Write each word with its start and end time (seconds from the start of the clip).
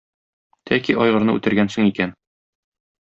Тәки 0.69 0.95
айгырны 1.05 1.37
үтергәнсең 1.41 1.91
икән. 1.91 2.17